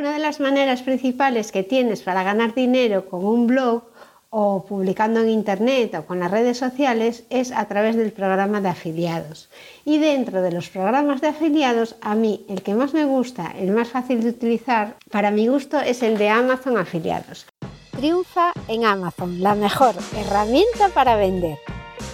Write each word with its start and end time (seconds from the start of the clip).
Una 0.00 0.14
de 0.14 0.18
las 0.18 0.40
maneras 0.40 0.80
principales 0.80 1.52
que 1.52 1.62
tienes 1.62 2.00
para 2.00 2.22
ganar 2.22 2.54
dinero 2.54 3.04
con 3.04 3.22
un 3.22 3.46
blog 3.46 3.82
o 4.30 4.64
publicando 4.64 5.20
en 5.20 5.28
Internet 5.28 5.94
o 5.94 6.06
con 6.06 6.20
las 6.20 6.30
redes 6.30 6.56
sociales 6.56 7.24
es 7.28 7.52
a 7.52 7.68
través 7.68 7.96
del 7.96 8.10
programa 8.10 8.62
de 8.62 8.70
afiliados. 8.70 9.50
Y 9.84 9.98
dentro 9.98 10.40
de 10.40 10.52
los 10.52 10.70
programas 10.70 11.20
de 11.20 11.28
afiliados, 11.28 11.96
a 12.00 12.14
mí 12.14 12.46
el 12.48 12.62
que 12.62 12.72
más 12.72 12.94
me 12.94 13.04
gusta, 13.04 13.52
el 13.58 13.72
más 13.72 13.90
fácil 13.90 14.22
de 14.22 14.30
utilizar, 14.30 14.96
para 15.10 15.30
mi 15.30 15.48
gusto 15.48 15.78
es 15.78 16.02
el 16.02 16.16
de 16.16 16.30
Amazon 16.30 16.78
Afiliados. 16.78 17.44
Triunfa 17.90 18.54
en 18.68 18.86
Amazon, 18.86 19.42
la 19.42 19.54
mejor 19.54 19.94
herramienta 20.16 20.88
para 20.94 21.16
vender. 21.16 21.58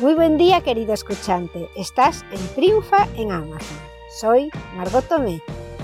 Muy 0.00 0.14
buen 0.14 0.38
día 0.38 0.60
querido 0.62 0.92
escuchante, 0.92 1.68
estás 1.76 2.24
en 2.32 2.54
Triunfa 2.56 3.06
en 3.16 3.30
Amazon. 3.30 3.78
Soy 4.20 4.50
Margot 4.76 5.06
Tomé. 5.06 5.40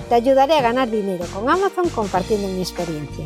Te 0.09 0.15
ayudaré 0.15 0.57
a 0.57 0.61
ganar 0.61 0.89
dinero 0.89 1.25
con 1.33 1.49
Amazon 1.49 1.89
compartiendo 1.89 2.47
mi 2.49 2.61
experiencia. 2.61 3.25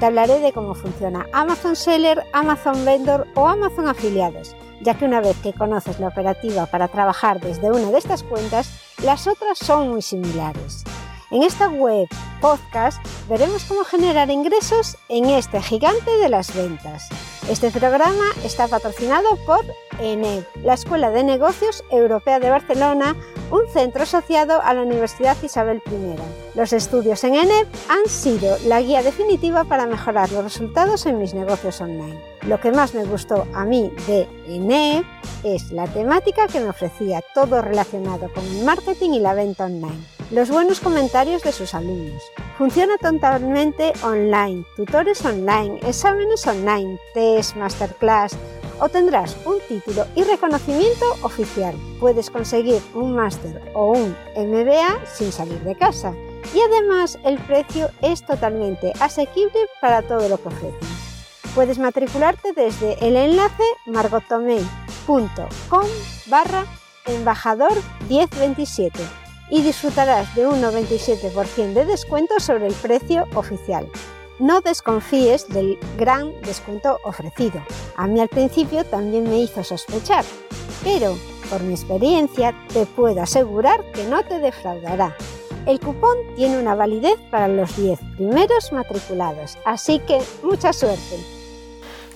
Te 0.00 0.06
hablaré 0.06 0.40
de 0.40 0.52
cómo 0.52 0.74
funciona 0.74 1.26
Amazon 1.32 1.76
Seller, 1.76 2.24
Amazon 2.32 2.84
Vendor 2.84 3.26
o 3.34 3.46
Amazon 3.46 3.88
Afiliados, 3.88 4.56
ya 4.80 4.94
que 4.94 5.04
una 5.04 5.20
vez 5.20 5.36
que 5.42 5.52
conoces 5.52 6.00
la 6.00 6.08
operativa 6.08 6.66
para 6.66 6.88
trabajar 6.88 7.40
desde 7.40 7.70
una 7.70 7.90
de 7.90 7.98
estas 7.98 8.22
cuentas, 8.22 8.80
las 9.02 9.26
otras 9.26 9.58
son 9.58 9.90
muy 9.90 10.02
similares. 10.02 10.84
En 11.30 11.42
esta 11.42 11.68
web 11.68 12.08
podcast 12.40 12.98
veremos 13.28 13.64
cómo 13.64 13.84
generar 13.84 14.30
ingresos 14.30 14.96
en 15.08 15.26
este 15.26 15.60
gigante 15.62 16.10
de 16.18 16.28
las 16.28 16.54
ventas. 16.54 17.08
Este 17.48 17.70
programa 17.70 18.24
está 18.44 18.68
patrocinado 18.68 19.36
por 19.46 19.64
ENEB, 20.00 20.44
la 20.62 20.74
Escuela 20.74 21.10
de 21.10 21.24
Negocios 21.24 21.84
Europea 21.90 22.40
de 22.40 22.50
Barcelona, 22.50 23.16
un 23.54 23.68
centro 23.68 24.02
asociado 24.02 24.60
a 24.62 24.74
la 24.74 24.82
Universidad 24.82 25.36
Isabel 25.42 25.80
I. 25.86 26.58
Los 26.58 26.72
estudios 26.72 27.22
en 27.24 27.34
ENEB 27.34 27.66
han 27.88 28.08
sido 28.08 28.56
la 28.66 28.80
guía 28.80 29.02
definitiva 29.02 29.64
para 29.64 29.86
mejorar 29.86 30.32
los 30.32 30.42
resultados 30.42 31.06
en 31.06 31.18
mis 31.18 31.34
negocios 31.34 31.80
online. 31.80 32.20
Lo 32.42 32.60
que 32.60 32.72
más 32.72 32.94
me 32.94 33.04
gustó 33.04 33.46
a 33.54 33.64
mí 33.64 33.92
de 34.06 34.28
ENEB 34.48 35.04
es 35.44 35.70
la 35.70 35.86
temática 35.86 36.48
que 36.48 36.60
me 36.60 36.70
ofrecía, 36.70 37.22
todo 37.34 37.62
relacionado 37.62 38.28
con 38.32 38.44
el 38.44 38.64
marketing 38.64 39.10
y 39.10 39.20
la 39.20 39.34
venta 39.34 39.66
online. 39.66 40.04
Los 40.30 40.50
buenos 40.50 40.80
comentarios 40.80 41.42
de 41.42 41.52
sus 41.52 41.74
alumnos. 41.74 42.22
Funciona 42.58 42.96
totalmente 42.98 43.92
online, 44.02 44.64
tutores 44.76 45.24
online, 45.24 45.78
exámenes 45.86 46.46
online, 46.46 46.98
test, 47.12 47.56
masterclass, 47.56 48.36
obtendrás 48.80 49.36
un 49.44 49.58
título 49.68 50.06
y 50.14 50.24
reconocimiento 50.24 51.04
oficial. 51.22 51.74
Puedes 52.00 52.30
conseguir 52.30 52.82
un 52.94 53.14
máster 53.14 53.60
o 53.74 53.92
un 53.92 54.16
MBA 54.36 55.06
sin 55.06 55.32
salir 55.32 55.60
de 55.60 55.76
casa. 55.76 56.14
Y 56.54 56.60
además 56.60 57.18
el 57.24 57.38
precio 57.38 57.90
es 58.02 58.24
totalmente 58.24 58.92
asequible 59.00 59.58
para 59.80 60.02
todo 60.02 60.28
lo 60.28 60.38
que 60.38 60.48
ofrecen. 60.48 60.88
Puedes 61.54 61.78
matricularte 61.78 62.52
desde 62.52 62.94
el 63.06 63.16
enlace 63.16 63.62
margotomei.com 63.86 65.86
barra 66.26 66.64
embajador 67.06 67.72
1027 68.08 68.98
y 69.50 69.62
disfrutarás 69.62 70.34
de 70.34 70.46
un 70.46 70.60
97% 70.60 71.74
de 71.74 71.84
descuento 71.84 72.40
sobre 72.40 72.66
el 72.66 72.74
precio 72.74 73.24
oficial. 73.34 73.88
No 74.40 74.60
desconfíes 74.60 75.48
del 75.48 75.78
gran 75.96 76.32
descuento 76.40 76.98
ofrecido. 77.04 77.62
A 77.94 78.08
mí 78.08 78.18
al 78.18 78.28
principio 78.28 78.84
también 78.84 79.30
me 79.30 79.38
hizo 79.38 79.62
sospechar, 79.62 80.24
pero 80.82 81.16
por 81.48 81.62
mi 81.62 81.74
experiencia 81.74 82.52
te 82.72 82.84
puedo 82.84 83.22
asegurar 83.22 83.84
que 83.92 84.02
no 84.04 84.24
te 84.24 84.40
defraudará. 84.40 85.16
El 85.66 85.78
cupón 85.78 86.16
tiene 86.34 86.58
una 86.58 86.74
validez 86.74 87.16
para 87.30 87.46
los 87.46 87.76
10 87.76 88.00
primeros 88.16 88.72
matriculados, 88.72 89.56
así 89.64 90.00
que 90.00 90.18
mucha 90.42 90.72
suerte. 90.72 91.16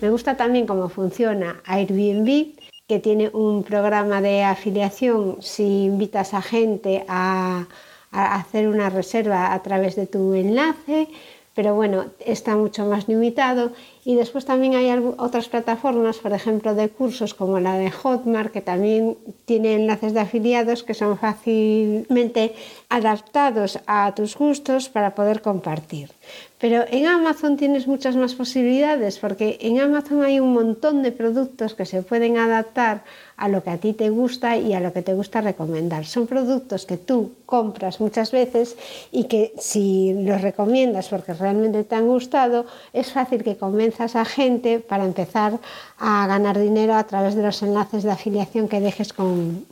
Me 0.00 0.10
gusta 0.10 0.36
también 0.36 0.66
cómo 0.66 0.88
funciona 0.88 1.62
Airbnb, 1.66 2.58
que 2.88 2.98
tiene 2.98 3.30
un 3.32 3.62
programa 3.62 4.20
de 4.20 4.42
afiliación 4.42 5.36
si 5.40 5.84
invitas 5.84 6.34
a 6.34 6.42
gente 6.42 7.04
a, 7.06 7.66
a 8.10 8.34
hacer 8.34 8.66
una 8.66 8.90
reserva 8.90 9.52
a 9.54 9.62
través 9.62 9.94
de 9.94 10.08
tu 10.08 10.34
enlace 10.34 11.08
pero 11.58 11.74
bueno, 11.74 12.04
está 12.24 12.54
mucho 12.54 12.86
más 12.86 13.08
limitado. 13.08 13.72
Y 14.04 14.14
después 14.14 14.44
también 14.44 14.76
hay 14.76 14.88
otras 15.16 15.48
plataformas, 15.48 16.18
por 16.18 16.32
ejemplo, 16.32 16.76
de 16.76 16.88
cursos 16.88 17.34
como 17.34 17.58
la 17.58 17.76
de 17.76 17.90
Hotmart, 17.90 18.52
que 18.52 18.60
también 18.60 19.18
tiene 19.44 19.74
enlaces 19.74 20.14
de 20.14 20.20
afiliados 20.20 20.84
que 20.84 20.94
son 20.94 21.18
fácilmente 21.18 22.54
adaptados 22.88 23.80
a 23.88 24.14
tus 24.14 24.36
gustos 24.36 24.88
para 24.88 25.16
poder 25.16 25.42
compartir. 25.42 26.12
Pero 26.58 26.84
en 26.90 27.06
Amazon 27.06 27.56
tienes 27.56 27.86
muchas 27.86 28.16
más 28.16 28.34
posibilidades 28.34 29.18
porque 29.18 29.58
en 29.60 29.78
Amazon 29.80 30.24
hay 30.24 30.40
un 30.40 30.52
montón 30.52 31.02
de 31.02 31.12
productos 31.12 31.74
que 31.74 31.86
se 31.86 32.02
pueden 32.02 32.36
adaptar 32.36 33.04
a 33.36 33.48
lo 33.48 33.62
que 33.62 33.70
a 33.70 33.78
ti 33.78 33.92
te 33.92 34.10
gusta 34.10 34.56
y 34.56 34.74
a 34.74 34.80
lo 34.80 34.92
que 34.92 35.02
te 35.02 35.14
gusta 35.14 35.40
recomendar. 35.40 36.04
Son 36.04 36.26
productos 36.26 36.84
que 36.84 36.96
tú 36.96 37.32
compras 37.46 38.00
muchas 38.00 38.32
veces 38.32 38.76
y 39.12 39.24
que 39.24 39.52
si 39.58 40.12
los 40.14 40.42
recomiendas 40.42 41.08
porque 41.08 41.32
realmente 41.32 41.84
te 41.84 41.94
han 41.94 42.08
gustado, 42.08 42.66
es 42.92 43.12
fácil 43.12 43.44
que 43.44 43.56
convenzas 43.56 44.16
a 44.16 44.24
gente 44.24 44.80
para 44.80 45.04
empezar 45.04 45.60
a 45.98 46.26
ganar 46.26 46.58
dinero 46.58 46.94
a 46.94 47.04
través 47.04 47.36
de 47.36 47.42
los 47.42 47.62
enlaces 47.62 48.02
de 48.02 48.10
afiliación 48.10 48.66
que 48.66 48.80
dejes 48.80 49.12
con, 49.12 49.64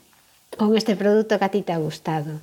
con 0.57 0.77
este 0.77 0.97
producto 0.97 1.39
que 1.39 1.45
a 1.45 1.51
ti 1.51 1.63
te 1.63 1.73
ha 1.73 1.79
gustado. 1.79 2.41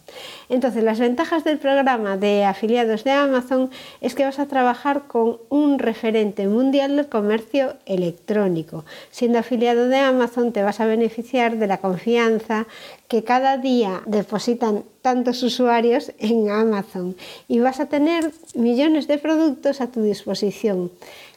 Entonces, 0.49 0.83
las 0.83 0.99
ventajas 0.99 1.43
del 1.43 1.57
programa 1.57 2.17
de 2.17 2.45
afiliados 2.45 3.03
de 3.03 3.11
Amazon 3.11 3.69
es 4.01 4.15
que 4.15 4.23
vas 4.23 4.39
a 4.39 4.47
trabajar 4.47 5.03
con 5.07 5.37
un 5.49 5.79
referente 5.79 6.47
mundial 6.47 6.95
del 6.95 7.07
comercio 7.07 7.75
electrónico. 7.85 8.85
Siendo 9.11 9.39
afiliado 9.39 9.87
de 9.87 9.97
Amazon 9.97 10.51
te 10.51 10.63
vas 10.63 10.79
a 10.79 10.85
beneficiar 10.85 11.57
de 11.57 11.67
la 11.67 11.77
confianza 11.77 12.67
que 13.07 13.23
cada 13.23 13.57
día 13.57 14.01
depositan 14.05 14.83
tantos 15.01 15.43
usuarios 15.43 16.11
en 16.19 16.49
Amazon 16.49 17.15
y 17.47 17.59
vas 17.59 17.79
a 17.79 17.87
tener 17.87 18.31
millones 18.55 19.07
de 19.07 19.17
productos 19.17 19.81
a 19.81 19.87
tu 19.87 20.01
disposición 20.01 20.91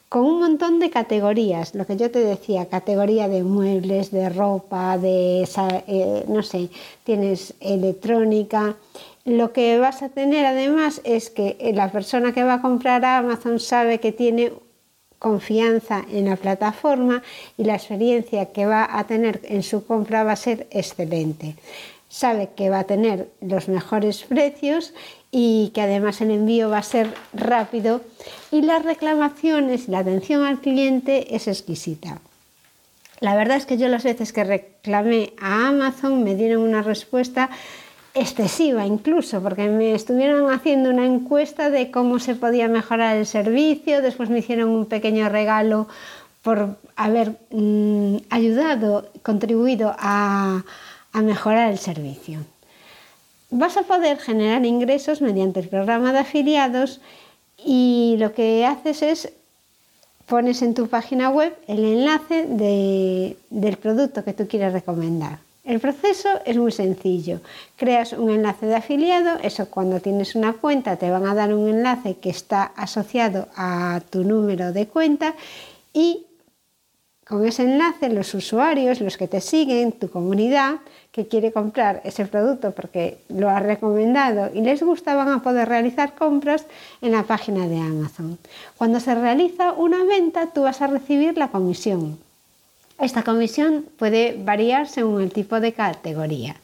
con 0.09 0.25
un 0.25 0.41
montón 0.41 0.79
de 0.79 0.91
categorías, 0.91 1.75
lo 1.75 1.87
que 1.87 1.97
yo 1.97 2.11
te 2.11 2.21
decía, 2.21 2.67
categoría 2.67 3.29
de 3.29 3.43
muebles, 3.43 4.11
de 4.11 4.29
ropa, 4.29 4.99
de, 4.99 5.49
eh, 5.89 6.25
no 6.29 6.43
sé, 6.43 6.69
tienes 7.05 7.55
electrónica. 7.61 8.77
Lo 9.25 9.53
que 9.53 9.79
vas 9.79 10.03
a 10.03 10.09
tener 10.09 10.47
además 10.47 11.01
es 11.03 11.31
que 11.31 11.57
la 11.75 11.91
persona 11.91 12.33
que 12.33 12.45
va 12.45 12.55
a 12.55 12.63
comprar 12.63 13.05
a 13.05 13.19
Amazon 13.19 13.59
sabe 13.59 13.99
que 13.99 14.13
tiene 14.13 14.53
confianza 15.19 16.05
en 16.13 16.27
la 16.27 16.37
plataforma 16.37 17.23
y 17.57 17.65
la 17.65 17.75
experiencia 17.75 18.53
que 18.53 18.67
va 18.67 18.89
a 18.99 19.05
tener 19.05 19.41
en 19.45 19.63
su 19.63 19.85
compra 19.85 20.23
va 20.23 20.33
a 20.33 20.37
ser 20.37 20.69
excelente. 20.71 21.57
Sabe 22.09 22.51
que 22.57 22.71
va 22.71 22.81
a 22.81 22.85
tener 22.85 23.29
los 23.41 23.69
mejores 23.69 24.23
precios 24.23 24.95
y 25.31 25.71
que 25.75 25.83
además 25.83 26.21
el 26.21 26.31
envío 26.31 26.71
va 26.71 26.79
a 26.79 26.83
ser 26.83 27.13
rápido 27.35 28.01
y 28.51 28.63
las 28.63 28.85
reclamaciones 28.85 29.89
y 29.89 29.91
la 29.91 29.99
atención 29.99 30.45
al 30.45 30.61
cliente 30.61 31.35
es 31.35 31.49
exquisita. 31.49 32.21
La 33.21 33.35
verdad 33.35 33.57
es 33.57 33.67
que 33.67 33.79
yo 33.79 33.89
las 33.89 34.05
veces 34.05 34.33
que 34.33 34.45
reclamé 34.45 35.33
a 35.41 35.69
Amazon 35.69 36.23
me 36.23 36.35
dieron 36.35 36.63
una 36.63 36.83
respuesta 36.83 37.51
excesiva 38.15 38.87
incluso, 38.87 39.43
porque 39.43 39.69
me 39.69 39.95
estuvieron 39.95 40.51
haciendo 40.51 40.91
una 40.91 41.05
encuesta 41.05 41.71
de 41.71 41.91
cómo 41.91 42.19
se 42.19 42.35
podía 42.35 42.69
mejorar 42.69 43.17
el 43.17 43.27
servicio, 43.27 44.01
después 44.01 44.31
me 44.31 44.39
hicieron 44.39 44.71
un 44.71 44.87
pequeño 44.87 45.29
regalo 45.29 45.87
por 46.43 46.79
haber 46.95 47.37
mm, 47.51 48.17
ayudado, 48.31 49.11
contribuido 49.23 49.95
a 49.99 50.65
mejorar 51.23 51.71
el 51.71 51.79
servicio 51.79 52.41
vas 53.51 53.77
a 53.77 53.83
poder 53.83 54.19
generar 54.19 54.65
ingresos 54.65 55.21
mediante 55.21 55.61
el 55.61 55.69
programa 55.69 56.13
de 56.13 56.21
afiliados 56.21 57.01
y 57.65 58.17
lo 58.19 58.35
que 58.35 58.67
haces 58.67 59.03
es 59.03 59.33
pones 60.27 60.63
en 60.63 60.75
tu 60.75 60.89
página 60.89 61.31
web 61.31 61.57
el 61.69 61.85
enlace 61.85 62.47
del 62.47 63.77
producto 63.77 64.25
que 64.25 64.33
tú 64.33 64.49
quieres 64.49 64.73
recomendar. 64.73 65.39
El 65.65 65.81
proceso 65.81 66.29
es 66.45 66.57
muy 66.57 66.71
sencillo. 66.71 67.41
Creas 67.77 68.13
un 68.13 68.31
enlace 68.31 68.67
de 68.67 68.77
afiliado, 68.77 69.39
eso 69.43 69.69
cuando 69.69 70.01
tienes 70.01 70.37
una 70.37 70.53
cuenta 70.53 70.97
te 70.97 71.11
van 71.11 71.27
a 71.27 71.35
dar 71.35 71.53
un 71.55 71.69
enlace 71.69 72.17
que 72.17 72.31
está 72.31 72.65
asociado 72.77 73.49
a 73.57 74.01
tu 74.11 74.23
número 74.23 74.73
de 74.73 74.87
cuenta 74.87 75.35
y 75.93 76.26
con 77.29 77.45
ese 77.45 77.65
enlace 77.65 78.09
los 78.09 78.35
usuarios, 78.35 79.01
los 79.01 79.17
que 79.17 79.27
te 79.27 79.41
siguen, 79.41 79.93
tu 79.93 80.09
comunidad, 80.09 80.77
que 81.11 81.27
quiere 81.27 81.51
comprar 81.51 82.01
ese 82.05 82.27
producto 82.27 82.71
porque 82.71 83.19
lo 83.29 83.51
ha 83.51 83.59
recomendado 83.59 84.51
y 84.55 84.61
les 84.61 84.83
gusta, 84.83 85.17
van 85.17 85.31
a 85.31 85.43
poder 85.43 85.69
realizar 85.69 86.15
compras 86.15 86.67
en 87.03 87.13
la 87.13 87.25
página 87.25 87.67
de 87.67 87.81
Amazon. 87.81 88.39
Cuando 88.77 89.01
se 89.01 89.15
realiza 89.15 89.73
una 89.73 90.05
venta, 90.05 90.47
tú 90.53 90.63
vas 90.63 90.81
a 90.83 90.87
recibir 90.87 91.37
la 91.37 91.49
comisión. 91.49 92.19
Esta 93.01 93.25
comisión 93.25 93.85
puede 93.99 94.41
variar 94.43 94.87
según 94.89 95.21
el 95.21 95.33
tipo 95.33 95.59
de 95.59 95.73
categoría. 95.73 96.57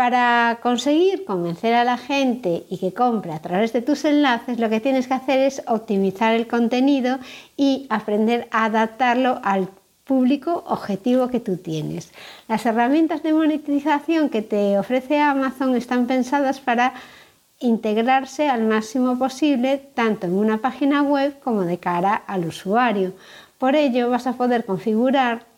Para 0.00 0.60
conseguir 0.62 1.26
convencer 1.26 1.74
a 1.74 1.84
la 1.84 1.98
gente 1.98 2.64
y 2.70 2.78
que 2.78 2.94
compre 2.94 3.34
a 3.34 3.42
través 3.42 3.74
de 3.74 3.82
tus 3.82 4.06
enlaces, 4.06 4.58
lo 4.58 4.70
que 4.70 4.80
tienes 4.80 5.06
que 5.06 5.12
hacer 5.12 5.40
es 5.40 5.62
optimizar 5.66 6.34
el 6.34 6.46
contenido 6.46 7.18
y 7.54 7.86
aprender 7.90 8.48
a 8.50 8.64
adaptarlo 8.64 9.40
al 9.44 9.68
público 10.04 10.64
objetivo 10.66 11.28
que 11.28 11.38
tú 11.38 11.58
tienes. 11.58 12.12
Las 12.48 12.64
herramientas 12.64 13.22
de 13.22 13.34
monetización 13.34 14.30
que 14.30 14.40
te 14.40 14.78
ofrece 14.78 15.20
Amazon 15.20 15.76
están 15.76 16.06
pensadas 16.06 16.60
para 16.60 16.94
integrarse 17.58 18.48
al 18.48 18.62
máximo 18.62 19.18
posible 19.18 19.90
tanto 19.92 20.26
en 20.26 20.32
una 20.32 20.62
página 20.62 21.02
web 21.02 21.38
como 21.40 21.64
de 21.64 21.76
cara 21.76 22.14
al 22.14 22.46
usuario. 22.46 23.12
Por 23.58 23.76
ello 23.76 24.08
vas 24.08 24.26
a 24.26 24.32
poder 24.32 24.64
configurar 24.64 25.49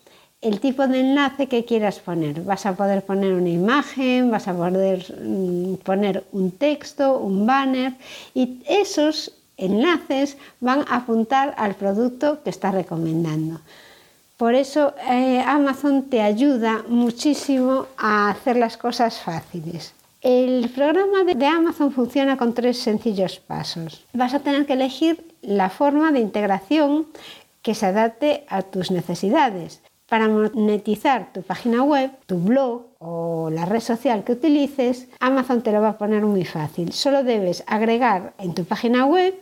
el 0.43 0.59
tipo 0.59 0.87
de 0.89 1.01
enlace 1.01 1.47
que 1.47 1.65
quieras 1.65 2.01
poner. 2.01 2.43
Vas 2.43 2.67
a 2.67 2.75
poder 2.75 3.05
poner 3.05 3.33
una 3.33 3.49
imagen, 3.49 4.31
vas 4.31 4.49
a 4.49 4.55
poder 4.55 5.07
mm, 5.23 5.75
poner 5.77 6.25
un 6.33 6.51
texto, 6.51 7.19
un 7.19 7.47
banner 7.47 7.95
y 8.35 8.59
esos 8.69 9.33
enlaces 9.57 10.37
van 10.61 10.81
a 10.89 10.97
apuntar 10.97 11.55
al 11.57 11.77
producto 11.77 12.43
que 12.43 12.51
estás 12.51 12.75
recomendando. 12.75 13.61
Por 14.37 14.55
eso 14.57 14.95
eh, 15.09 15.41
Amazon 15.47 16.03
te 16.11 16.21
ayuda 16.21 16.83
muchísimo 16.89 17.87
a 17.97 18.31
hacer 18.31 18.57
las 18.57 18.77
cosas 18.77 19.21
fáciles. 19.21 19.95
El 20.21 20.69
programa 20.71 21.23
de 21.25 21.47
Amazon 21.47 21.93
funciona 21.93 22.37
con 22.37 22.53
tres 22.53 22.79
sencillos 22.79 23.39
pasos. 23.39 24.05
Vas 24.13 24.35
a 24.35 24.41
tener 24.41 24.67
que 24.67 24.73
elegir 24.73 25.25
la 25.43 25.71
forma 25.71 26.11
de 26.11 26.21
integración 26.21 27.07
que 27.63 27.75
se 27.77 27.87
adapte 27.87 28.45
a 28.49 28.63
tus 28.63 28.91
necesidades. 28.91 29.81
Para 30.13 30.29
monetizar 30.29 31.33
tu 31.33 31.41
página 31.41 31.83
web, 31.83 32.11
tu 32.27 32.37
blog 32.37 32.83
o 32.99 33.49
la 33.49 33.65
red 33.65 33.81
social 33.81 34.25
que 34.25 34.33
utilices, 34.33 35.09
Amazon 35.21 35.63
te 35.63 35.73
lo 35.73 35.81
va 35.81 35.89
a 35.89 35.97
poner 35.97 36.21
muy 36.27 36.45
fácil. 36.45 36.93
Solo 36.93 37.25
debes 37.25 37.65
agregar 37.67 38.35
en 38.37 38.53
tu 38.53 38.67
página 38.67 39.07
web 39.07 39.33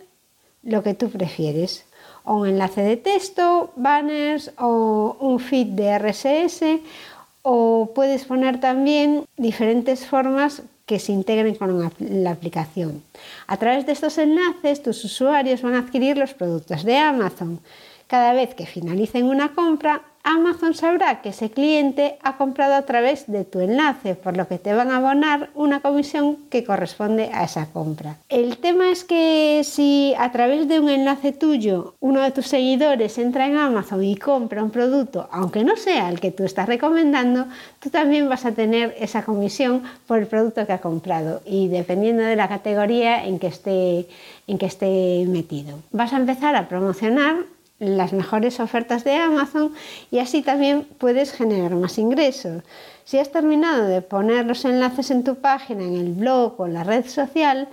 lo 0.63 0.81
que 0.81 0.93
tú 0.93 1.09
prefieres. 1.09 1.83
Un 2.23 2.47
enlace 2.47 2.83
de 2.83 2.95
texto, 2.95 3.73
banners 3.75 4.53
o 4.59 5.17
un 5.19 5.41
feed 5.41 5.67
de 5.75 5.99
RSS 5.99 6.79
o 7.41 7.91
puedes 7.93 8.23
poner 8.23 8.61
también 8.61 9.25
diferentes 9.35 10.05
formas 10.07 10.61
que 10.85 10.99
se 10.99 11.11
integren 11.11 11.55
con 11.55 11.91
la 11.99 12.31
aplicación. 12.31 13.03
A 13.47 13.57
través 13.57 13.85
de 13.85 13.91
estos 13.91 14.17
enlaces 14.17 14.81
tus 14.81 15.03
usuarios 15.03 15.63
van 15.63 15.75
a 15.75 15.79
adquirir 15.79 16.17
los 16.17 16.33
productos 16.33 16.85
de 16.85 16.95
Amazon. 16.95 17.59
Cada 18.07 18.31
vez 18.31 18.55
que 18.55 18.65
finalicen 18.65 19.25
una 19.25 19.53
compra, 19.53 20.01
Amazon 20.23 20.73
sabrá 20.73 21.21
que 21.21 21.29
ese 21.29 21.49
cliente 21.49 22.17
ha 22.21 22.37
comprado 22.37 22.75
a 22.75 22.83
través 22.83 23.25
de 23.27 23.45
tu 23.45 23.59
enlace, 23.59 24.15
por 24.15 24.37
lo 24.37 24.47
que 24.47 24.59
te 24.59 24.73
van 24.73 24.91
a 24.91 24.97
abonar 24.97 25.49
una 25.55 25.81
comisión 25.81 26.37
que 26.49 26.63
corresponde 26.63 27.29
a 27.33 27.43
esa 27.43 27.67
compra. 27.67 28.17
El 28.29 28.57
tema 28.57 28.91
es 28.91 29.03
que 29.03 29.61
si 29.63 30.13
a 30.17 30.31
través 30.31 30.67
de 30.67 30.79
un 30.79 30.89
enlace 30.89 31.31
tuyo 31.31 31.95
uno 31.99 32.21
de 32.21 32.31
tus 32.31 32.47
seguidores 32.47 33.17
entra 33.17 33.47
en 33.47 33.57
Amazon 33.57 34.03
y 34.03 34.15
compra 34.15 34.63
un 34.63 34.71
producto, 34.71 35.27
aunque 35.31 35.63
no 35.63 35.75
sea 35.75 36.09
el 36.09 36.19
que 36.19 36.31
tú 36.31 36.43
estás 36.43 36.67
recomendando, 36.67 37.45
tú 37.79 37.89
también 37.89 38.29
vas 38.29 38.45
a 38.45 38.51
tener 38.51 38.95
esa 38.99 39.23
comisión 39.23 39.83
por 40.07 40.19
el 40.19 40.27
producto 40.27 40.65
que 40.65 40.73
ha 40.73 40.81
comprado 40.81 41.41
y 41.45 41.67
dependiendo 41.67 42.23
de 42.23 42.35
la 42.35 42.47
categoría 42.47 43.25
en 43.25 43.39
que 43.39 43.47
esté, 43.47 44.07
en 44.47 44.57
que 44.57 44.65
esté 44.65 45.25
metido. 45.27 45.79
Vas 45.91 46.13
a 46.13 46.17
empezar 46.17 46.55
a 46.55 46.67
promocionar 46.67 47.37
las 47.81 48.13
mejores 48.13 48.59
ofertas 48.59 49.03
de 49.03 49.15
Amazon 49.15 49.73
y 50.11 50.19
así 50.19 50.43
también 50.43 50.83
puedes 50.99 51.31
generar 51.31 51.75
más 51.75 51.97
ingresos. 51.97 52.61
Si 53.05 53.17
has 53.17 53.31
terminado 53.31 53.87
de 53.87 54.03
poner 54.03 54.45
los 54.45 54.63
enlaces 54.65 55.09
en 55.09 55.23
tu 55.23 55.35
página, 55.35 55.83
en 55.83 55.95
el 55.95 56.13
blog 56.13 56.59
o 56.59 56.67
en 56.67 56.75
la 56.75 56.83
red 56.83 57.07
social, 57.07 57.67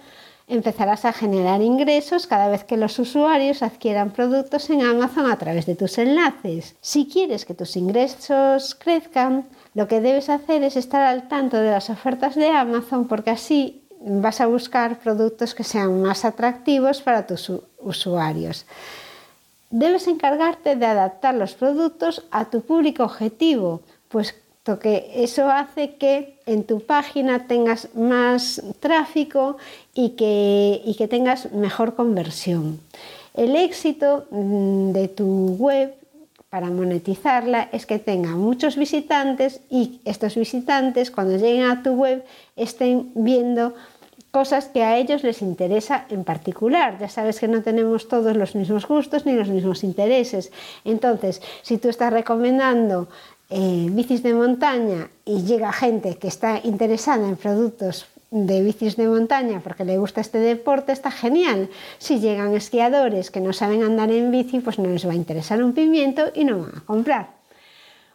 empezarás 0.49 1.05
a 1.05 1.13
generar 1.13 1.61
ingresos 1.61 2.27
cada 2.27 2.49
vez 2.49 2.65
que 2.65 2.79
los 2.79 2.99
usuarios 2.99 3.63
adquieran 3.63 4.11
productos 4.11 4.71
en 4.71 4.81
Amazon 4.81 5.31
a 5.31 5.37
través 5.37 5.67
de 5.67 5.75
tus 5.75 5.99
enlaces. 5.99 6.75
Si 6.81 7.07
quieres 7.07 7.45
que 7.45 7.53
tus 7.53 7.77
ingresos 7.77 8.75
crezcan, 8.77 9.45
lo 9.75 9.89
que 9.89 10.01
debes 10.01 10.31
hacer 10.31 10.63
es 10.63 10.77
estar 10.77 11.03
al 11.03 11.29
tanto 11.29 11.59
de 11.59 11.71
las 11.71 11.91
ofertas 11.91 12.35
de 12.35 12.49
Amazon 12.49 13.07
porque 13.09 13.29
así 13.31 13.83
vas 14.01 14.41
a 14.41 14.47
buscar 14.47 15.01
productos 15.01 15.55
que 15.55 15.65
sean 15.65 16.01
más 16.01 16.25
atractivos 16.25 17.03
para 17.03 17.27
tus 17.27 17.53
usuarios 17.79 18.65
debes 19.71 20.07
encargarte 20.07 20.77
de 20.77 20.87
adaptar 20.87 21.35
los 21.35 21.55
productos 21.55 22.25
a 22.31 22.47
tu 22.47 22.63
público 22.63 23.05
objetivo, 23.05 23.81
pues 24.09 24.35
que 24.77 25.11
eso 25.15 25.51
hace 25.51 25.95
que 25.95 26.37
en 26.45 26.65
tu 26.65 26.81
página 26.81 27.47
tengas 27.47 27.89
más 27.95 28.63
tráfico 28.81 29.57
y 29.95 30.11
que, 30.11 30.83
y 30.85 30.95
que 30.97 31.09
tengas 31.09 31.53
mejor 31.53 31.95
conversión. 31.95 32.79
El 33.35 33.57
éxito 33.57 34.27
mm, 34.31 34.91
de 34.93 35.09
tu 35.09 35.57
web 35.59 35.95
para 36.51 36.69
monetizarla 36.71 37.69
es 37.73 37.87
que 37.87 37.99
tenga 37.99 38.31
muchos 38.31 38.77
visitantes 38.77 39.61
y 39.71 40.01
estos 40.05 40.35
visitantes 40.35 41.11
cuando 41.11 41.37
lleguen 41.37 41.65
a 41.65 41.83
tu 41.83 41.93
web 41.93 42.25
estén 42.57 43.13
viendo 43.15 43.75
cosas 44.39 44.67
que 44.67 44.85
a 44.85 44.97
ellos 44.97 45.25
les 45.25 45.43
interesa 45.43 46.07
en 46.11 46.23
particular. 46.23 46.97
Ya 47.01 47.09
sabes 47.09 47.41
que 47.41 47.49
no 47.49 47.61
tenemos 47.61 48.07
todos 48.07 48.37
los 48.37 48.55
mismos 48.55 48.87
gustos 48.87 49.27
ni 49.27 49.33
los 49.33 49.49
mismos 49.49 49.83
intereses. 49.83 50.53
Entonces, 50.85 51.43
si 51.63 51.77
tú 51.79 51.89
estás 51.89 52.13
recomendando 52.13 53.09
eh, 53.51 53.89
bicis 53.91 54.23
de 54.23 54.35
montaña 54.35 55.11
y 55.25 55.43
llega 55.43 55.73
gente 55.73 56.19
que 56.19 56.29
está 56.29 56.61
interesada 56.63 57.29
en 57.29 57.37
productos 57.37 58.07
de 58.31 58.63
bicis 58.63 58.95
de 58.97 59.09
montaña 59.09 59.59
porque 59.65 59.85
le 59.85 59.99
gusta 59.99 60.21
este 60.21 60.39
deporte, 60.39 60.93
está 60.93 61.11
genial. 61.11 61.69
Si 61.99 62.21
llegan 62.21 62.55
esquiadores 62.55 63.33
que 63.33 63.41
no 63.41 63.53
saben 63.53 63.83
andar 63.83 64.13
en 64.13 64.31
bici, 64.31 64.61
pues 64.61 64.79
no 64.79 64.89
les 64.89 65.05
va 65.05 65.15
a 65.15 65.23
interesar 65.25 65.61
un 65.65 65.73
pimiento 65.73 66.31
y 66.33 66.45
no 66.45 66.61
van 66.61 66.77
a 66.77 66.85
comprar. 66.87 67.38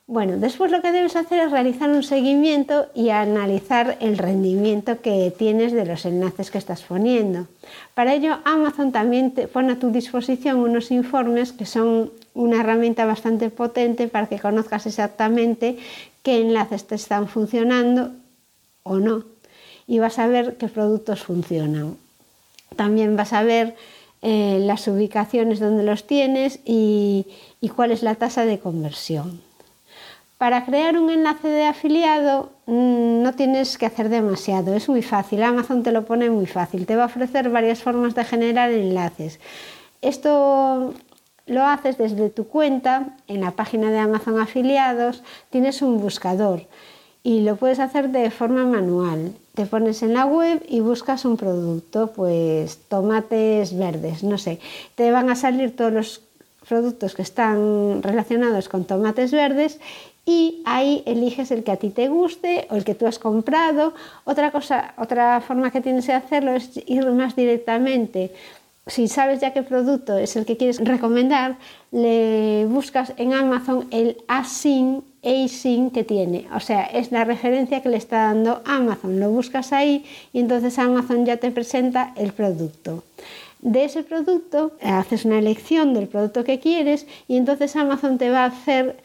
Bueno, 0.06 0.38
después 0.38 0.70
lo 0.70 0.82
que 0.82 0.92
debes 0.92 1.16
hacer 1.16 1.40
es 1.40 1.52
realizar 1.52 1.90
un 1.90 2.04
seguimiento 2.04 2.88
y 2.94 3.10
analizar 3.10 3.98
el 4.02 4.18
rendimiento 4.18 5.00
que 5.00 5.34
tienes 5.36 5.72
de 5.72 5.86
los 5.86 6.06
enlaces 6.06 6.52
que 6.52 6.58
estás 6.58 6.84
poniendo. 6.84 7.48
Para 7.94 8.14
ello, 8.14 8.40
Amazon 8.44 8.92
también 8.92 9.32
te 9.32 9.48
pone 9.48 9.72
a 9.74 9.80
tu 9.80 9.92
disposición 9.92 10.58
unos 10.58 10.92
informes 10.92 11.54
que 11.54 11.66
son 11.66 12.12
una 12.34 12.60
herramienta 12.60 13.06
bastante 13.06 13.50
potente 13.50 14.10
para 14.10 14.28
que 14.28 14.40
conozcas 14.40 14.88
exactamente 14.88 15.78
qué 16.22 16.42
enlaces 16.42 16.86
te 16.86 16.96
están 16.96 17.30
funcionando 17.30 18.12
o 18.84 18.98
no. 18.98 19.24
Y 19.88 20.00
vas 20.00 20.20
a 20.20 20.28
ver 20.28 20.58
qué 20.58 20.68
productos 20.68 21.24
funcionan. 21.24 21.96
También 22.76 23.16
vas 23.16 23.32
a 23.32 23.44
ver 23.44 23.76
eh, 24.22 24.60
las 24.62 24.86
ubicaciones 24.90 25.62
donde 25.62 25.84
los 25.84 26.06
tienes 26.06 26.60
y 26.66 27.26
cuál 27.74 27.92
es 27.92 28.04
la 28.04 28.16
tasa 28.16 28.44
de 28.44 28.60
conversión. 28.60 29.53
Para 30.44 30.66
crear 30.66 30.98
un 30.98 31.10
enlace 31.10 31.48
de 31.48 31.64
afiliado 31.64 32.50
mm, 32.66 33.24
no 33.24 33.34
tienes 33.34 33.78
que 33.78 33.86
hacer 33.86 34.10
demasiado, 34.10 34.76
es 34.76 34.90
muy 34.90 35.02
fácil, 35.02 35.42
Amazon 35.42 35.84
te 35.84 35.94
lo 35.94 36.04
pone 36.04 36.30
muy 36.30 36.48
fácil, 36.48 36.86
te 36.86 36.98
va 36.98 37.04
a 37.04 37.06
ofrecer 37.06 37.50
varias 37.50 37.82
formas 37.82 38.14
de 38.14 38.26
generar 38.26 38.70
enlaces. 38.70 39.40
Esto 40.02 40.94
lo 41.46 41.64
haces 41.64 41.98
desde 41.98 42.30
tu 42.30 42.50
cuenta, 42.50 43.16
en 43.30 43.40
la 43.40 43.52
página 43.52 43.90
de 43.90 44.00
Amazon 44.00 44.38
Afiliados 44.38 45.24
tienes 45.50 45.82
un 45.82 46.02
buscador 46.02 46.68
y 47.24 47.40
lo 47.44 47.56
puedes 47.56 47.80
hacer 47.80 48.10
de 48.10 48.30
forma 48.30 48.66
manual. 48.66 49.32
Te 49.54 49.66
pones 49.66 50.04
en 50.04 50.14
la 50.14 50.26
web 50.26 50.62
y 50.68 50.82
buscas 50.82 51.24
un 51.24 51.38
producto, 51.38 52.12
pues 52.12 52.80
tomates 52.90 53.78
verdes, 53.78 54.26
no 54.26 54.38
sé, 54.38 54.60
te 54.96 55.10
van 55.10 55.30
a 55.30 55.38
salir 55.38 55.74
todos 55.74 55.94
los 55.94 56.22
productos 56.68 57.14
que 57.14 57.22
están 57.22 58.02
relacionados 58.04 58.70
con 58.70 58.86
tomates 58.86 59.32
verdes 59.32 59.80
y 60.26 60.62
ahí 60.66 61.04
eliges 61.06 61.52
el 61.52 61.64
que 61.64 61.72
a 61.72 61.78
ti 61.78 61.90
te 61.90 62.08
guste 62.08 62.68
o 62.70 62.76
el 62.76 62.86
que 62.86 62.96
tú 62.96 63.06
has 63.08 63.20
comprado. 63.20 63.94
Otra 64.24 64.52
cosa, 64.52 64.94
otra 64.98 65.42
forma 65.42 65.72
que 65.72 65.82
tienes 65.82 66.06
que 66.06 66.14
hacerlo 66.14 66.54
es 66.54 66.80
ir 66.86 67.06
más 67.12 67.36
directamente. 67.36 68.32
Si 68.88 69.08
sabes 69.08 69.40
ya 69.42 69.54
qué 69.54 69.64
producto 69.64 70.18
es 70.18 70.36
el 70.36 70.46
que 70.46 70.58
quieres 70.58 70.80
recomendar, 70.84 71.58
le 71.92 72.66
buscas 72.68 73.14
en 73.18 73.34
Amazon 73.34 73.88
el 73.92 74.18
ASIN, 74.28 75.04
ASIN 75.24 75.90
que 75.90 76.04
tiene. 76.04 76.48
O 76.54 76.60
sea, 76.60 76.84
es 76.84 77.12
la 77.12 77.24
referencia 77.24 77.82
que 77.82 77.90
le 77.90 77.98
está 77.98 78.24
dando 78.24 78.62
Amazon. 78.66 79.20
Lo 79.20 79.30
buscas 79.30 79.72
ahí 79.72 80.06
y 80.34 80.40
entonces 80.40 80.80
Amazon 80.80 81.26
ya 81.26 81.38
te 81.38 81.52
presenta 81.52 82.14
el 82.16 82.34
producto 82.34 83.04
de 83.64 83.86
ese 83.86 84.04
producto, 84.04 84.74
haces 84.82 85.24
una 85.24 85.40
elección 85.40 85.94
del 85.94 86.10
producto 86.10 86.44
que 86.44 86.60
quieres 86.60 87.08
y 87.30 87.38
entonces 87.38 87.76
Amazon 87.78 88.18
te 88.18 88.30
va 88.30 88.44
a 88.44 88.48
hacer 88.48 88.98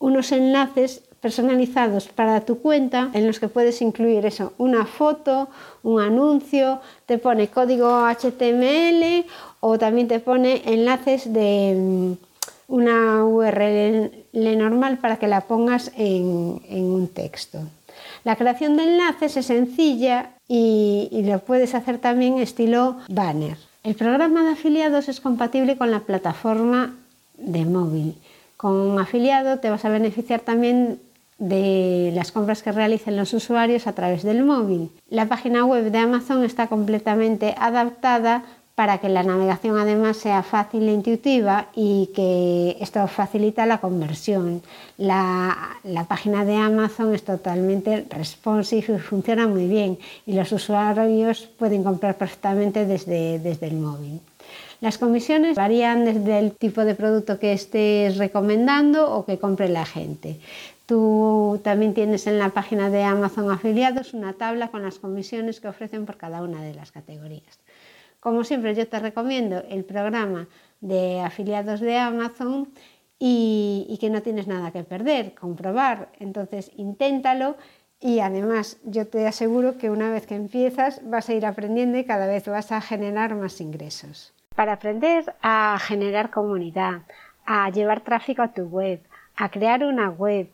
unos 0.00 0.32
enlaces 0.32 1.02
personalizados 1.20 2.08
para 2.08 2.40
tu 2.40 2.58
cuenta 2.58 3.10
en 3.12 3.26
los 3.26 3.38
que 3.38 3.48
puedes 3.48 3.82
incluir 3.82 4.24
eso, 4.26 4.54
una 4.58 4.86
foto, 4.86 5.48
un 5.82 6.00
anuncio, 6.00 6.80
te 7.06 7.18
pone 7.18 7.48
código 7.48 8.08
HTML 8.08 9.26
o 9.60 9.78
también 9.78 10.08
te 10.08 10.18
pone 10.18 10.62
enlaces 10.64 11.32
de 11.32 11.76
mm, 11.78 12.12
una 12.68 13.24
URL 13.24 14.10
normal 14.32 14.98
para 14.98 15.18
que 15.18 15.28
la 15.28 15.42
pongas 15.42 15.92
en, 15.96 16.60
un 16.70 17.08
texto. 17.12 17.58
La 18.24 18.36
creación 18.36 18.76
de 18.76 18.84
enlaces 18.84 19.36
es 19.36 19.46
sencilla 19.46 20.30
y 20.48 21.22
lo 21.24 21.38
puedes 21.40 21.74
hacer 21.74 21.98
también 21.98 22.38
estilo 22.38 22.96
banner. 23.08 23.56
El 23.82 23.94
programa 23.94 24.42
de 24.44 24.50
afiliados 24.50 25.08
es 25.08 25.20
compatible 25.20 25.76
con 25.76 25.90
la 25.90 26.00
plataforma 26.00 26.94
de 27.36 27.64
móvil. 27.64 28.14
Con 28.60 28.98
afiliado 28.98 29.58
te 29.58 29.70
vas 29.70 29.86
a 29.86 29.88
beneficiar 29.88 30.40
también 30.40 31.00
de 31.38 32.12
las 32.14 32.30
compras 32.30 32.62
que 32.62 32.72
realicen 32.72 33.16
los 33.16 33.32
usuarios 33.32 33.86
a 33.86 33.94
través 33.94 34.22
del 34.22 34.44
móvil. 34.44 34.90
La 35.08 35.24
página 35.30 35.64
web 35.64 35.90
de 35.90 35.96
Amazon 35.96 36.44
está 36.44 36.66
completamente 36.66 37.54
adaptada 37.56 38.44
para 38.74 38.98
que 38.98 39.08
la 39.08 39.22
navegación 39.22 39.78
además 39.78 40.18
sea 40.18 40.42
fácil 40.42 40.86
e 40.86 40.92
intuitiva 40.92 41.68
y 41.74 42.10
que 42.14 42.76
esto 42.80 43.08
facilita 43.08 43.64
la 43.64 43.78
conversión. 43.78 44.60
La, 44.98 45.78
página 46.06 46.44
de 46.44 46.56
Amazon 46.56 47.14
es 47.14 47.24
totalmente 47.24 48.06
responsive 48.10 48.96
y 48.96 48.98
funciona 48.98 49.48
muy 49.48 49.68
bien 49.68 49.98
y 50.26 50.34
los 50.34 50.52
usuarios 50.52 51.48
pueden 51.58 51.82
comprar 51.82 52.18
perfectamente 52.18 52.84
desde, 52.84 53.38
desde 53.38 53.68
el 53.68 53.76
móvil. 53.76 54.20
Las 54.80 54.98
comisiones 54.98 55.56
varían 55.56 56.04
desde 56.04 56.38
el 56.38 56.52
tipo 56.52 56.84
de 56.84 56.94
producto 56.94 57.38
que 57.38 57.52
estés 57.52 58.16
recomendando 58.16 59.14
o 59.14 59.24
que 59.24 59.38
compre 59.38 59.68
la 59.68 59.84
gente. 59.84 60.40
Tú 60.86 61.60
también 61.62 61.94
tienes 61.94 62.26
en 62.26 62.38
la 62.38 62.48
página 62.48 62.90
de 62.90 63.04
Amazon 63.04 63.50
afiliados 63.50 64.12
una 64.12 64.32
tabla 64.32 64.68
con 64.68 64.82
las 64.82 64.98
comisiones 64.98 65.60
que 65.60 65.68
ofrecen 65.68 66.04
por 66.04 66.16
cada 66.16 66.42
una 66.42 66.62
de 66.62 66.74
las 66.74 66.90
categorías. 66.90 67.60
Como 68.18 68.44
siempre, 68.44 68.74
yo 68.74 68.86
te 68.88 68.98
recomiendo 68.98 69.62
el 69.70 69.84
programa 69.84 70.46
de 70.80 71.20
afiliados 71.20 71.80
de 71.80 71.96
Amazon 71.96 72.68
y, 73.18 73.96
que 74.00 74.10
no 74.10 74.22
tienes 74.22 74.46
nada 74.46 74.72
que 74.72 74.82
perder, 74.82 75.34
comprobar. 75.34 76.10
Entonces, 76.18 76.70
inténtalo 76.76 77.56
y 78.00 78.20
además 78.20 78.78
yo 78.84 79.06
te 79.06 79.26
aseguro 79.26 79.76
que 79.78 79.90
una 79.90 80.10
vez 80.10 80.26
que 80.26 80.34
empiezas 80.34 81.02
vas 81.08 81.28
a 81.28 81.34
ir 81.34 81.46
aprendiendo 81.46 81.98
y 81.98 82.04
cada 82.04 82.26
vez 82.26 82.46
vas 82.46 82.72
a 82.72 82.80
generar 82.80 83.34
más 83.36 83.60
ingresos. 83.60 84.32
Para 84.60 84.74
aprender 84.74 85.34
a 85.40 85.78
generar 85.80 86.30
comunidad, 86.30 87.02
a 87.46 87.70
llevar 87.70 88.02
tráfico 88.02 88.42
a 88.42 88.52
tu 88.52 88.64
web, 88.64 89.00
a 89.34 89.48
crear 89.48 89.84
una 89.84 90.10
web, 90.10 90.50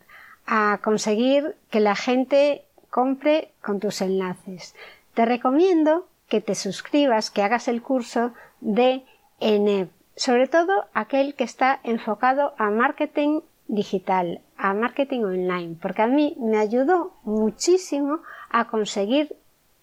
a 0.47 0.79
conseguir 0.81 1.57
que 1.71 1.81
la 1.81 1.97
gente 1.97 2.65
compre 2.89 3.53
con 3.61 3.81
tus 3.81 4.01
enlaces, 4.03 4.77
te 5.15 5.25
recomiendo 5.25 6.07
que 6.29 6.41
te 6.41 6.55
suscribas, 6.55 7.33
que 7.33 7.43
hagas 7.43 7.67
el 7.67 7.83
curso 7.83 8.33
de 8.61 9.03
ENEP, 9.41 9.91
sobre 10.15 10.47
todo 10.47 10.87
aquel 10.95 11.35
que 11.35 11.43
está 11.43 11.81
enfocado 11.83 12.55
a 12.59 12.71
marketing 12.71 13.41
digital, 13.67 14.41
a 14.57 14.73
marketing 14.73 15.25
online, 15.25 15.77
porque 15.83 16.03
a 16.03 16.07
mí 16.07 16.37
me 16.39 16.59
ayudó 16.59 17.13
muchísimo 17.25 18.21
a 18.51 18.67
conseguir 18.69 19.37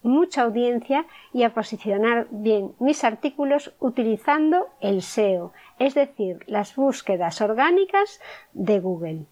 mucha 0.03 0.43
audiencia 0.43 1.05
y 1.33 1.43
a 1.43 1.53
posicionar 1.53 2.27
bien 2.29 2.73
mis 2.79 3.03
artículos 3.03 3.73
utilizando 3.79 4.67
el 4.81 5.01
SEO, 5.01 5.53
es 5.79 5.95
decir, 5.95 6.43
las 6.47 6.75
búsquedas 6.75 7.41
orgánicas 7.41 8.19
de 8.53 8.79
Google. 8.79 9.25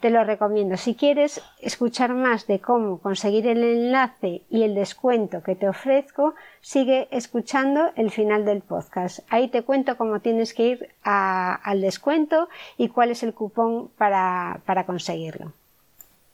Te 0.00 0.10
lo 0.10 0.24
recomiendo. 0.24 0.76
Si 0.76 0.94
quieres 0.94 1.40
escuchar 1.60 2.12
más 2.12 2.46
de 2.46 2.60
cómo 2.60 2.98
conseguir 2.98 3.46
el 3.46 3.64
enlace 3.64 4.42
y 4.50 4.62
el 4.62 4.74
descuento 4.74 5.42
que 5.42 5.54
te 5.54 5.68
ofrezco, 5.68 6.34
sigue 6.60 7.08
escuchando 7.10 7.92
el 7.96 8.10
final 8.10 8.44
del 8.44 8.60
podcast. 8.60 9.20
Ahí 9.30 9.48
te 9.48 9.62
cuento 9.62 9.96
cómo 9.96 10.20
tienes 10.20 10.52
que 10.52 10.68
ir 10.68 10.90
al 11.02 11.80
descuento 11.80 12.48
y 12.76 12.88
cuál 12.88 13.10
es 13.10 13.22
el 13.22 13.32
cupón 13.32 13.88
para, 13.96 14.60
para 14.66 14.84
conseguirlo. 14.84 15.52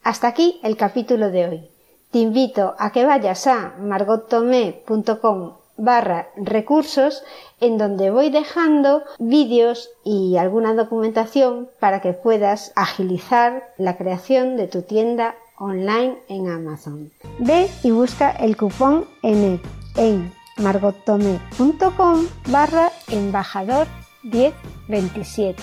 Hasta 0.02 0.26
aquí 0.26 0.58
el 0.64 0.76
capítulo 0.76 1.30
de 1.30 1.48
hoy. 1.48 1.71
Te 2.12 2.18
invito 2.18 2.74
a 2.78 2.92
que 2.92 3.06
vayas 3.06 3.46
a 3.46 3.72
margottomé.com 3.80 5.52
barra 5.78 6.28
recursos 6.36 7.24
en 7.58 7.78
donde 7.78 8.10
voy 8.10 8.28
dejando 8.28 9.02
vídeos 9.18 9.88
y 10.04 10.36
alguna 10.36 10.74
documentación 10.74 11.70
para 11.80 12.02
que 12.02 12.12
puedas 12.12 12.72
agilizar 12.76 13.72
la 13.78 13.96
creación 13.96 14.58
de 14.58 14.68
tu 14.68 14.82
tienda 14.82 15.36
online 15.58 16.18
en 16.28 16.50
Amazon. 16.50 17.10
Ve 17.38 17.70
y 17.82 17.90
busca 17.92 18.30
el 18.30 18.58
cupón 18.58 19.06
en, 19.22 19.58
en 19.96 20.32
margotome.com 20.58 22.26
barra 22.48 22.92
embajador 23.08 23.86
1027 24.22 25.62